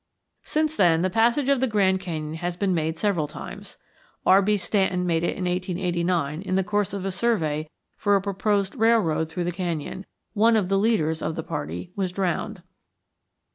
Since 0.41 0.77
then, 0.77 1.03
the 1.03 1.11
passage 1.11 1.47
of 1.47 1.59
the 1.61 1.67
Grand 1.67 1.99
Canyon 1.99 2.33
has 2.37 2.57
been 2.57 2.73
made 2.73 2.97
several 2.97 3.27
times. 3.27 3.77
R.B. 4.25 4.57
Stanton 4.57 5.05
made 5.05 5.23
it 5.23 5.37
in 5.37 5.45
1889 5.45 6.41
in 6.41 6.55
the 6.55 6.63
course 6.63 6.91
of 6.91 7.05
a 7.05 7.11
survey 7.11 7.69
for 7.97 8.15
a 8.15 8.21
proposed 8.23 8.75
railroad 8.75 9.29
through 9.29 9.43
the 9.43 9.51
canyon; 9.51 10.07
one 10.33 10.55
of 10.55 10.69
the 10.69 10.79
leaders 10.79 11.21
of 11.21 11.35
the 11.35 11.43
party 11.43 11.91
was 11.95 12.11
drowned. 12.11 12.63